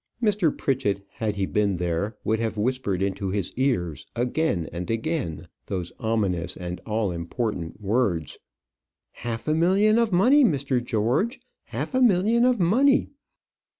[0.19, 0.51] Mr.
[0.57, 5.91] Pritchett, had he been there, would have whispered into his ears, again and again, those
[5.99, 8.39] ominous and all important words,
[9.11, 10.83] "Half a million of money, Mr.
[10.83, 13.09] George; half a million of money!"